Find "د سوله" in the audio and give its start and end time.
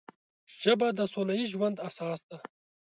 0.97-1.33